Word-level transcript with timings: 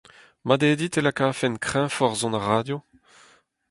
Mat 0.47 0.61
eo 0.67 0.75
dit 0.79 0.97
e 0.99 1.01
lakafen 1.03 1.61
kreñvoc'h 1.65 2.17
son 2.19 2.37
ar 2.37 2.45
radio? 2.51 2.77